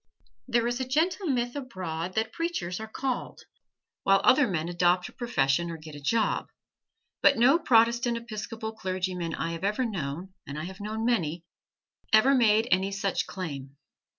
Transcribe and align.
There 0.47 0.65
is 0.65 0.79
a 0.79 0.87
gentle 0.87 1.27
myth 1.27 1.55
abroad 1.55 2.15
that 2.15 2.31
preachers 2.33 2.79
are 2.79 2.87
"called," 2.87 3.43
while 4.01 4.19
other 4.23 4.47
men 4.47 4.67
adopt 4.67 5.07
a 5.09 5.13
profession 5.13 5.69
or 5.69 5.77
get 5.77 5.93
a 5.93 6.01
job, 6.01 6.47
but 7.21 7.37
no 7.37 7.59
Protestant 7.59 8.17
Episcopal 8.17 8.71
clergyman 8.71 9.35
I 9.35 9.51
have 9.51 9.63
ever 9.63 9.85
known, 9.85 10.33
and 10.47 10.57
I 10.57 10.63
have 10.63 10.79
known 10.79 11.05
many, 11.05 11.43
ever 12.11 12.33
made 12.33 12.67
any 12.71 12.91
such 12.91 13.27
claim. 13.27 13.77